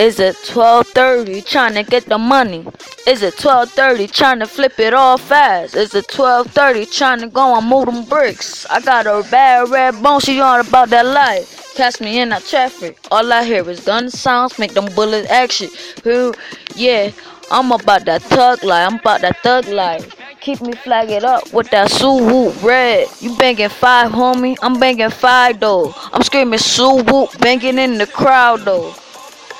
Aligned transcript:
Is 0.00 0.18
it 0.18 0.34
12:30 0.46 1.44
trying 1.44 1.74
to 1.74 1.82
get 1.82 2.06
the 2.06 2.16
money? 2.16 2.66
Is 3.06 3.22
it 3.22 3.36
12:30 3.36 4.06
trying 4.10 4.38
to 4.38 4.46
flip 4.46 4.80
it 4.80 4.94
all 4.94 5.18
fast? 5.18 5.76
Is 5.76 5.94
it 5.94 6.08
12:30 6.08 6.86
trying 6.86 7.20
to 7.20 7.26
go 7.26 7.54
and 7.54 7.66
move 7.66 7.84
them 7.84 8.04
bricks? 8.04 8.64
I 8.70 8.80
got 8.80 9.06
a 9.06 9.22
bad 9.30 9.68
red 9.68 10.02
bone, 10.02 10.20
she 10.20 10.40
on 10.40 10.60
about 10.60 10.88
that 10.88 11.04
life. 11.04 11.59
Catch 11.80 12.02
me 12.02 12.20
in 12.20 12.28
that 12.28 12.44
traffic. 12.44 12.98
All 13.10 13.32
I 13.32 13.42
hear 13.42 13.66
is 13.70 13.80
gun 13.80 14.10
sounds, 14.10 14.58
make 14.58 14.74
them 14.74 14.94
bullets 14.94 15.30
action. 15.30 15.70
Who? 16.04 16.34
Yeah, 16.76 17.10
I'm 17.50 17.72
about 17.72 18.04
that 18.04 18.20
thug 18.20 18.62
life. 18.62 18.86
I'm 18.86 18.98
about 18.98 19.22
that 19.22 19.38
thug 19.38 19.66
life. 19.68 20.14
Keep 20.42 20.60
me 20.60 20.74
flagging 20.74 21.24
up 21.24 21.50
with 21.54 21.70
that 21.70 21.90
Sue 21.90 22.50
red. 22.60 23.08
You 23.20 23.34
banging 23.38 23.70
five, 23.70 24.12
homie? 24.12 24.58
I'm 24.60 24.78
banging 24.78 25.08
five 25.08 25.58
though. 25.58 25.94
I'm 26.12 26.22
screaming 26.22 26.58
Sue 26.58 27.02
banging 27.40 27.78
in 27.78 27.96
the 27.96 28.06
crowd 28.06 28.60
though. 28.66 28.92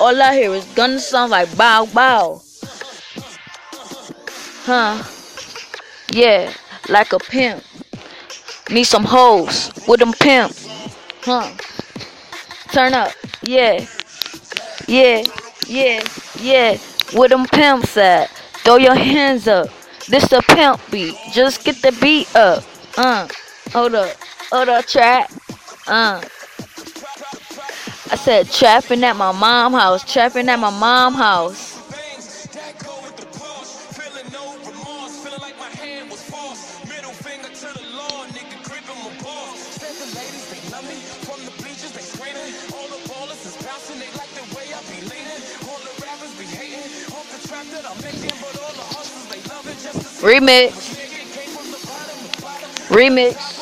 All 0.00 0.20
I 0.20 0.34
hear 0.34 0.52
is 0.54 0.64
gun 0.74 0.98
sounds 0.98 1.30
like 1.30 1.56
bow 1.56 1.86
bow. 1.94 2.42
Huh? 4.66 5.04
Yeah, 6.10 6.52
like 6.88 7.12
a 7.12 7.20
pimp. 7.20 7.62
Need 8.70 8.84
some 8.90 9.04
hoes 9.04 9.70
with 9.86 10.00
them 10.00 10.12
pimp. 10.14 10.52
Huh? 11.22 11.54
Turn 12.72 12.94
up. 12.94 13.12
Yeah. 13.42 13.86
Yeah. 14.86 15.22
Yeah. 15.66 16.02
Yeah. 16.40 16.78
With 17.14 17.30
them 17.30 17.46
pimps 17.46 17.96
at. 17.96 18.30
Throw 18.64 18.76
your 18.76 18.94
hands 18.94 19.48
up. 19.48 19.68
This 20.08 20.30
a 20.32 20.42
pimp 20.42 20.80
beat. 20.90 21.14
Just 21.32 21.64
get 21.64 21.80
the 21.82 21.96
beat 22.00 22.34
up. 22.36 22.64
Uh. 22.96 23.28
Hold 23.72 23.94
up. 23.94 24.16
Hold 24.50 24.68
up, 24.68 24.86
trap. 24.86 25.30
Uh. 25.86 26.22
I 28.10 28.16
said 28.16 28.50
trapping 28.50 29.04
at 29.04 29.16
my 29.16 29.32
mom 29.32 29.74
house, 29.74 30.10
trapping 30.10 30.48
at 30.48 30.58
my 30.58 30.70
mom 30.70 31.14
house. 31.14 31.78
Remix. 50.20 50.72
Remix. 52.88 53.57